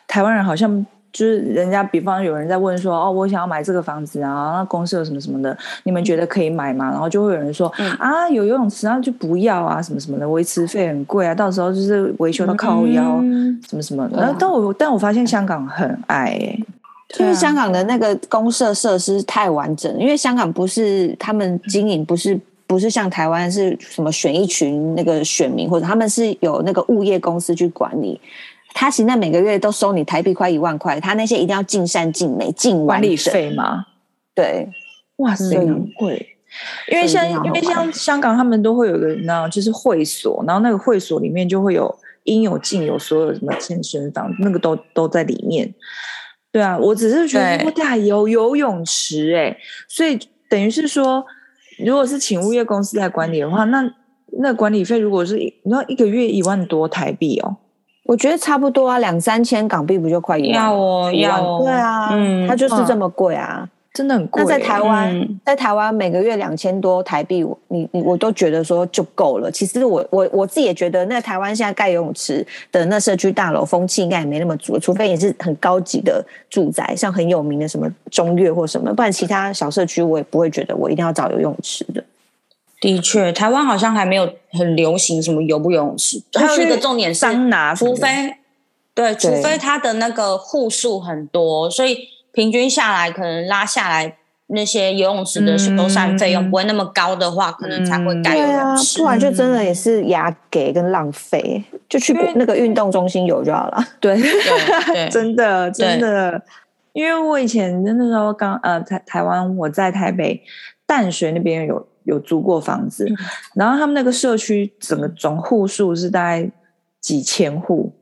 [0.07, 6.91] 台湾人好像就是人家，比方有人在问说，哦，我想要买这个房子啊，那公设什么什么的，你们觉得可以买吗？
[6.91, 14.21] 然后就会有人说，嗯、啊，有游泳池，那就不要啊，什么什么的，维持费很贵啊，到时候就是维修到靠腰，嗯、什么什么的。
[14.21, 16.65] 啊、但我但我发现香港很爱、欸。
[17.19, 28.21] 就是香港的那个公社设施太完整，因为香港不是他们经营，不是不是像台湾是什么选一群那个选民，或者他们是有那个物业公司去管理，
[28.73, 33.87] 他现在每个月都收你台币快一万块，他那些一定要尽善尽美，尽管理费吗。
[34.33, 34.69] 对，
[35.17, 36.37] 哇塞，很贵。
[36.93, 41.93] 因为像因为像香港，他们都会有一个呢，就是会所，然后那个会所里面就会有
[42.25, 45.75] 应有尽有，所有什么健身房，那个都都在里面。
[46.51, 49.57] 对啊，我只是觉得不大有游泳池哎，
[49.87, 51.25] 所以等于是说，
[51.85, 53.85] 如果是请物业公司来管理的话，那
[54.41, 57.57] 那管理费如果是你要一个月一万多台币哦，
[58.05, 60.65] 我觉得差不多啊，两三千港币不就快一万？
[60.65, 63.69] 要哦，要哦，对啊，嗯，它就是这么贵啊。
[63.99, 64.41] 真的很贵。
[64.41, 69.51] 那在台湾，嗯、在台湾每个月两千多台币，我你你我都觉得说就够了。
[69.51, 82.05] 其实我我我自己也觉得，那台湾现在盖游泳池的那社区大楼风气应该也没那么足，除非也是很高级的住宅，像很有名的什么中越或什么，不然其他小社区我也不会觉得我一定要找游泳池的。
[82.81, 86.23] 的确，台湾好像还没有很流行什么游不游泳池。
[86.35, 88.37] 还有一个重点是桑拿，除非
[88.95, 91.99] 对，除非它的那个户数很多，所以。
[92.39, 99.01] 平均下来，可能拉下来那些游泳池的修缮费用不会那么高的话，嗯、可能才会盖游泳池。
[99.01, 103.85] 不然就真的也是牙给跟浪费，就去那个运动中心游就好了。
[103.99, 104.17] 对，
[105.11, 106.41] 真的真的，
[106.93, 110.41] 因为我以前那时候刚呃台台湾，我在台北
[110.87, 113.17] 淡水那边有有租过房子，嗯、
[113.57, 116.49] 然后他们那个社区整个总户数是大概
[117.01, 117.93] 几千户，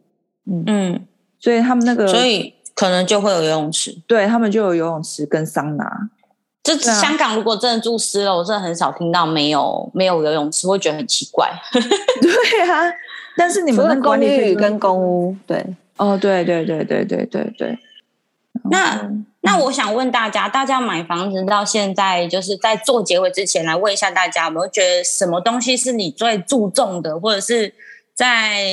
[0.46, 1.06] 嗯嗯，
[1.38, 2.52] 所以他们那个所以。
[2.76, 6.08] 可能就会有游泳池，对，他们就有游泳池跟桑拿，
[6.62, 11.50] 这香港如果真的住私楼，我真的很少听到没有没有游泳池，会觉得很奇怪。
[11.72, 12.92] 对啊，
[13.36, 15.64] 但是你们的公寓跟公屋，对，
[15.96, 17.78] 哦，对对对对对对对。
[18.70, 27.72] 那、嗯、那我想问大家，大家买房子到现在，就是在做结尾之前，来问一下大家，有没有觉得什么东西是你最注重的，或者是
[28.12, 28.64] 在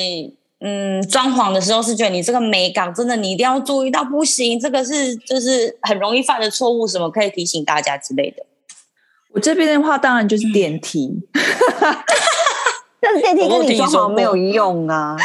[0.66, 8.46] 嗯装潢的时候是觉得你这个美感真的你一定要注意到不行，这个是就是很容易犯的错误，什么可以提醒大家之类的？
[9.34, 11.28] 我这边的话，当然就是电梯，
[13.02, 15.18] 但 是电梯跟你装潢没有用啊，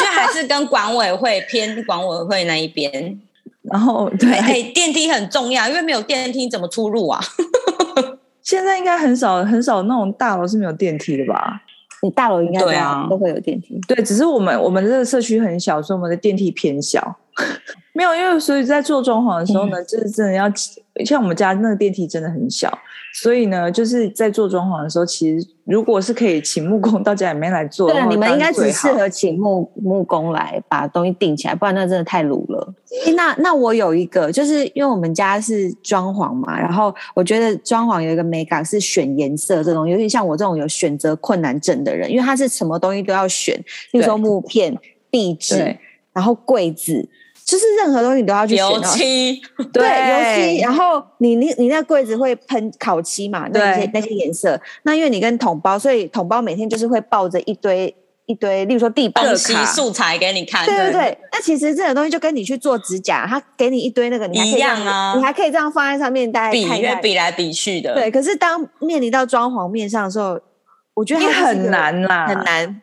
[0.00, 3.18] 就还是跟管委会偏管委会那一边。
[3.62, 7.20] 然后对，嘿，电梯很重要，因为没有电梯怎么出入啊？
[8.42, 11.62] 现在应该很少很少那种大楼是没有电梯的吧？
[12.02, 13.80] 你大楼应该对啊，都会有电梯。
[13.86, 17.16] 对，只是我们我们这个社区很小，所以我们的电梯偏小。
[17.94, 20.50] 没有，因为所以在做装潢的时候呢，嗯、就是真的要
[21.04, 22.76] 像我们家那个电梯真的很小。
[23.14, 32.74] 所以呢，就是在做装潢的时候，其实如果是可以请木工 到家里面来做对，你们应该只适合请木木工来把东西钉起来，不然那真的太鲁了。
[33.14, 43.54] 那那我有一个，就是因为我们家是装潢嘛，然后我觉得装潢有一个美感是选颜色这种，尤其像我这种有选择困难症的人，因为他是什么东西都要选，
[43.90, 44.74] 比如说木片、
[45.10, 45.76] 壁纸，
[46.14, 47.06] 然后柜子。
[47.44, 50.60] 就是任何东西你都要去选，油漆，对，油漆。
[50.60, 53.48] 然后你你你那柜子会喷烤漆嘛？
[53.52, 54.60] 那些那些颜色。
[54.84, 57.94] 那因为你跟桶包，所以桶包每天就是会抱着一堆
[58.26, 60.64] 一堆，例如说地板卡素材给你看。
[60.64, 61.18] 对对对。
[61.32, 67.94] 那其实这种东西就跟你去做指甲，他给你一堆那个，你还可以这样，一样啊，你还可以这样放在上面，大家比约比来比去的。
[67.94, 70.40] 对，可是当面临到装潢面上的时候，
[70.94, 72.82] 我觉得它很难啦，很难。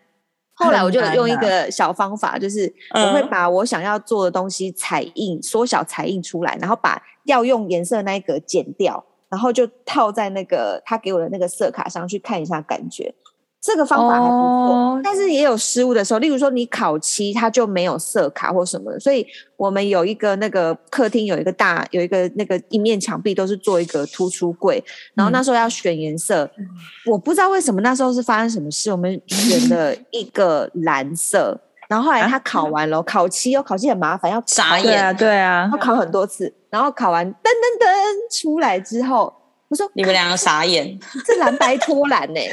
[0.59, 13.15] 后来我就用一个小方法，就是我会把我想要做的东西彩印、缩小彩印出来，然后把要用颜色那一格剪掉，然后就套在那个他给我的那个色卡上去看一下感觉。
[13.61, 16.19] 这个方法还不错，哦、但是也有失误的时候。
[16.19, 24.81] 例如说，你烤漆它就没有色卡或什么的，所以我们有一个那个客厅有一个大有一个那个一面墙壁都是做一个突出柜，
[25.13, 26.65] 然后那时候要选颜色，嗯、
[27.07, 39.33] 我不知道为什么那时候是发生什么事，我们选了一个蓝色，然后后来他烤完了，啊、烤漆哦，烤漆很麻烦，要眨眼啊，对啊，要烤很多次，然后烤完噔噔噔出来之后，
[39.67, 42.49] 我说你们两个傻眼，这蓝白 拖蓝呢、欸？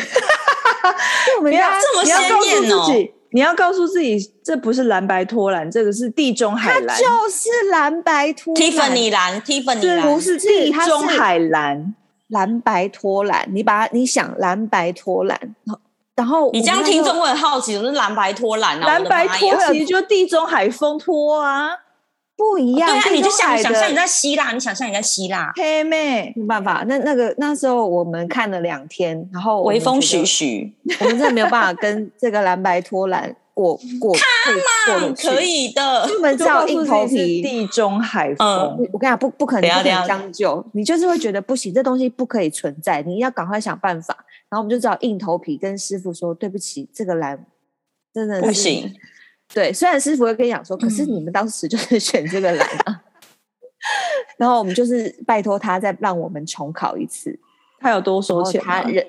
[1.41, 2.17] 不要这么鲜
[2.63, 2.87] 艳哦！
[3.31, 11.95] 你要告诉自己，这不是蓝白拖蓝，这个是地中海蓝，它就是蓝白拖蓝，Tiffany 蓝，Tiffany 蓝，不是地中海蓝，
[12.29, 13.47] 蓝白拖蓝。
[13.53, 15.39] 你把它，你想蓝白拖蓝，
[16.15, 18.87] 然后你这样听众会很好奇，什么是蓝白拖蓝啊？
[18.87, 21.71] 蓝白拖其实就地中海风拖啊。
[22.37, 30.71] 不一样，哦、对啊，你就想想象你在希腊，你想象你在希腊，嘿妹，没办法，那那个那时候我们看了两天，然后微风徐徐，
[31.01, 44.15] 我们真的没有办法跟 这个蓝白拖蓝过过看嘛，可以的，出门是要硬头皮，地中海风，嗯、我跟你讲，不不可能不可能将就，你就是会觉得不行，这东西不可以存在，你要赶快想办法，
[44.51, 47.47] 然后我们就只好硬头皮跟师傅说，对不起，这个蓝
[48.13, 48.95] 真的不行。
[49.55, 53.01] 对，虽然师傅会跟你讲说，可是你们当时就是 选这个蓝啊，嗯、
[54.39, 57.39] 然后我们就是拜托他再让我们重考一次。
[57.79, 58.61] 他有多收钱？
[58.61, 59.07] 他人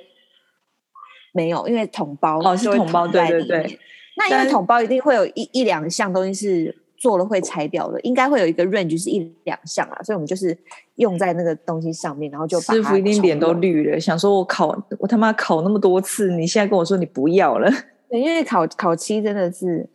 [1.34, 3.80] 没有，因为统包哦是统包，对对对。
[4.16, 10.58] 那因为统包一定会有一一两项东西是做了会拆掉的，应该会有一个 range 是一两项啊，所以我们就是
[10.96, 17.70] 用在那个东西上面，然后就把师傅一定脸都绿了，想说我考我他妈考那么多次，你现在跟我说你不要了？
[18.10, 19.90] 对，因为考考期真的是。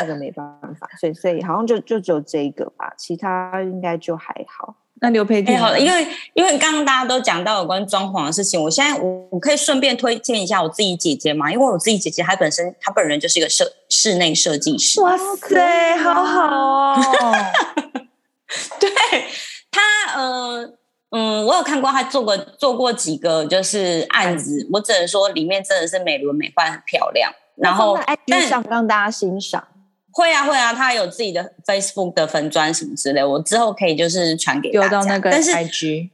[0.00, 0.46] 那个没办
[0.78, 4.76] 法，所以所以好像就就只有这一个吧，其他应该就还好。
[5.00, 15.00] 那刘培婷，好了，因为因为刚刚大家都讲到有关装潢的事情，我现在我我可以顺便推荐一下我自己姐姐嘛，因为我自己姐姐她本身她本人就是一个设室内设计师。
[15.02, 16.96] 哇塞，好好哦！
[18.78, 18.88] 对
[19.72, 19.80] 她，
[20.14, 20.72] 呃
[21.10, 27.32] 嗯，我有看过她做过做过几个就是案子，我只能说里面真的是美轮美奂，很漂亮。
[27.56, 29.66] 然后但想让大家欣赏。
[30.12, 34.88] 会啊会啊，他有自己的 Facebook 的粉砖什么之类，我之后可以就是传给大家。
[34.88, 36.10] 到那个 IG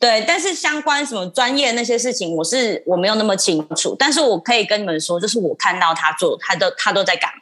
[0.00, 3.94] 对，但是相关什么专业那些事情，我是我没有那么清楚。
[3.98, 7.40] 但是我可以跟你们说，就是我看到他做，他都他都在干嘛？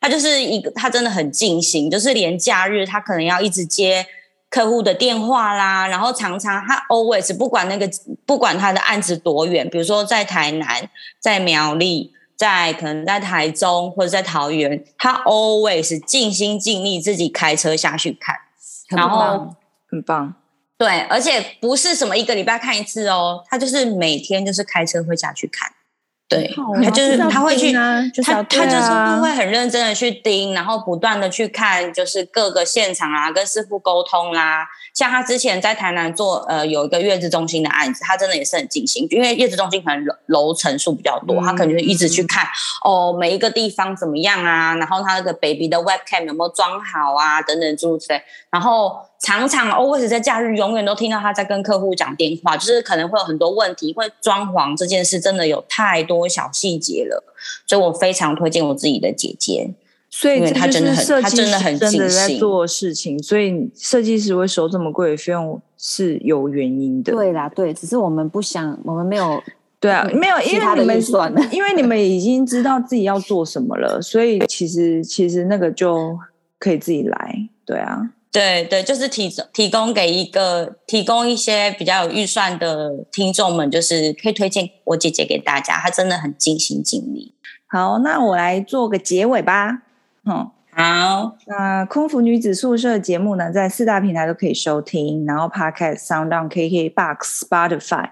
[0.00, 4.04] 他就是一个，他真的很尽心，就是连假日他可能要一直接
[4.50, 7.88] 客户的电话啦，然后常常他 always 不管那个
[8.26, 10.88] 不管他的案子多远，比如说在台南，
[11.20, 12.12] 在苗栗。
[12.44, 18.36] 在可能在台中或者在桃园，他 always 尽心尽力自己开车下去看，
[18.90, 19.54] 然后
[19.88, 20.34] 很棒。
[20.76, 25.72] 对，而且不是什么一个礼拜看一次哦，他就是每天就是开车会下去看。
[26.26, 26.50] 对，
[26.82, 28.02] 他就是他会去，他
[28.44, 34.66] 他就是会很认真的去盯，然后不断的去看，就是各个现场啊，跟师傅沟通啦。
[34.94, 42.46] 像他之前在台南做呃有一个月子中心的案子，他真的也是很尽心，因为月子中心可能楼楼层数比较多，他可能就一直去看
[42.82, 48.96] 哦每一个地方怎么样啊，然后他那个 baby 的 webcam 有没有装好啊，等等诸如此类，然后。
[49.20, 53.92] 常常 always 在假日，永远都听到他在跟客户讲电话，就是可能会有很多问题。
[53.94, 57.22] 会装潢这件事真的有太多小细节了，
[57.66, 59.70] 所以我非常推荐我自己的姐姐。
[60.10, 67.12] 所以她真的很，她真的很真的在做事情，所以设计师会收这么贵的费用是有原因的。
[67.12, 69.42] 对啦，对，只是我们不想，我们没有，
[69.80, 76.16] 对啊，没有，因为你们算了， 因为你们已经知道自己要做什么了，所以其实其实那个就
[76.60, 78.10] 可以自己来，对啊。
[78.34, 87.32] 对对，就是提提供给一个提供一些比较有预算的听众们，就是可以推荐我姐姐给大家，她真的很尽心尽力。
[87.68, 89.82] 好，那我来做个结尾吧。
[90.24, 91.36] 嗯，好。
[91.46, 98.10] 那空服女子宿舍节目呢，在四大平台都可以收听，然后 Podcast、SoundOn、KKBox、Spotify。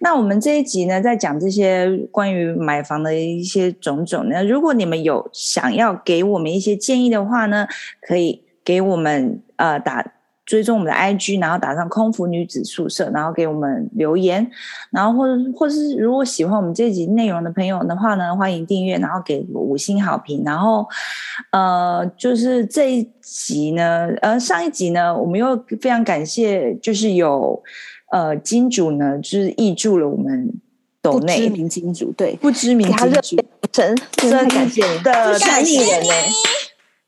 [0.00, 7.68] 那我们这一集呢，在讲这些关于买房的一些种种呢，如果你们有想要给我们一些建议的话呢，
[8.00, 9.42] 可以给我们。
[9.56, 10.02] 呃，打
[10.46, 14.50] 追踪我们的 IG，然后打上空服女子宿舍，然后给我们留言，
[14.90, 20.42] 然后或者或者是如果喜欢我们这集内容的朋友的话呢，欢迎订阅，然后给五星好评。
[20.46, 20.88] 然后
[21.52, 27.62] 呃，就是这一集呢，呃，上一集呢，我们又非常感谢，就是有
[28.10, 30.50] 呃金主呢，就是挹注了我们
[31.02, 33.36] 抖内不知名金主，对，不知名金主，
[33.70, 36.14] 真真的感谢的神秘人呢，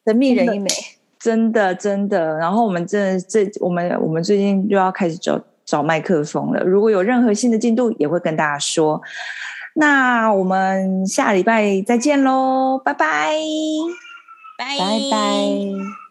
[0.05, 0.69] 神秘人一枚。
[1.23, 6.63] 真的真的，然后我们真的这我们我们最近又要开始找找麦克风了。
[6.65, 9.01] 如果有任何新的进度，也会跟大家说。
[9.75, 13.33] 那我们下礼拜再见喽，拜拜，
[14.59, 16.02] 拜拜拜。